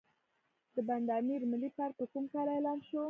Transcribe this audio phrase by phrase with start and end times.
[0.75, 2.97] د بند امیر ملي پارک په کوم کال اعلان شو؟